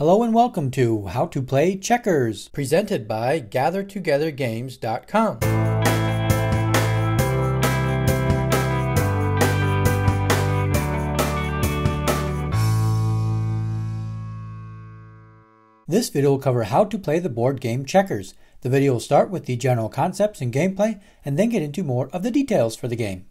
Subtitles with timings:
[0.00, 5.38] Hello and welcome to How to Play Checkers, presented by GatherTogetherGames.com.
[15.86, 18.32] This video will cover how to play the board game Checkers.
[18.62, 22.08] The video will start with the general concepts and gameplay, and then get into more
[22.08, 23.26] of the details for the game.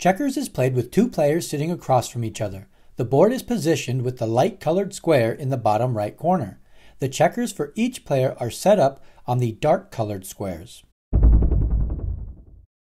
[0.00, 2.66] Checkers is played with two players sitting across from each other.
[2.98, 6.58] The board is positioned with the light colored square in the bottom right corner.
[6.98, 10.82] The checkers for each player are set up on the dark colored squares.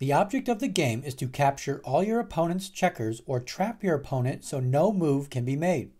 [0.00, 3.94] The object of the game is to capture all your opponent's checkers or trap your
[3.94, 5.92] opponent so no move can be made.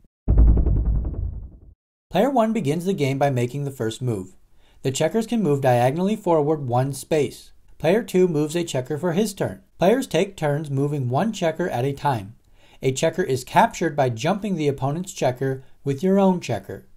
[2.11, 4.35] Player 1 begins the game by making the first move.
[4.83, 7.53] The checkers can move diagonally forward one space.
[7.79, 9.63] Player 2 moves a checker for his turn.
[9.79, 12.35] Players take turns moving one checker at a time.
[12.83, 16.89] A checker is captured by jumping the opponent's checker with your own checker.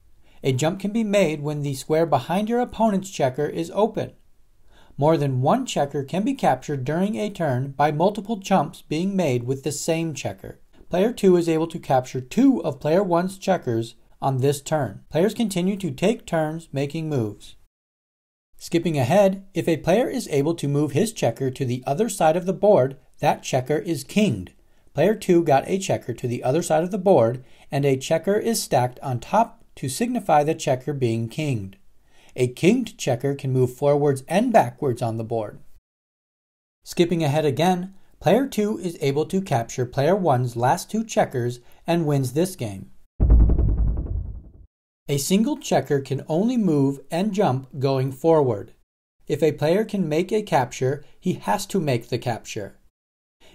[0.44, 4.14] A jump can be made when the square behind your opponent's checker is open.
[4.98, 9.44] More than one checker can be captured during a turn by multiple jumps being made
[9.44, 10.60] with the same checker.
[10.90, 15.04] Player 2 is able to capture two of player 1's checkers on this turn.
[15.12, 17.58] Players continue to take turns making moves.
[18.58, 22.36] Skipping ahead, if a player is able to move his checker to the other side
[22.38, 24.54] of the board, that checker is kinged.
[24.96, 28.38] Player 2 got a checker to the other side of the board, and a checker
[28.38, 31.76] is stacked on top to signify the checker being kinged.
[32.38, 35.60] A kinged checker can move forwards and backwards on the board.
[36.86, 42.06] Skipping ahead again, player 2 is able to capture player 1's last two checkers and
[42.06, 42.90] wins this game.
[45.10, 48.72] A single checker can only move and jump going forward.
[49.28, 52.78] If a player can make a capture, he has to make the capture.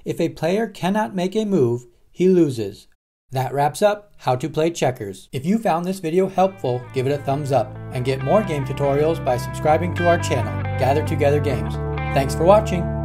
[0.05, 2.87] If a player cannot make a move, he loses.
[3.33, 5.29] That wraps up how to play checkers.
[5.33, 8.65] If you found this video helpful, give it a thumbs up and get more game
[8.65, 11.75] tutorials by subscribing to our channel, Gather Together Games.
[12.15, 13.00] Thanks for watching.